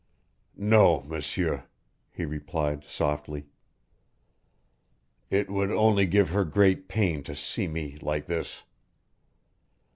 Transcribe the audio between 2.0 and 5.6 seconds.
he replied, softly. "It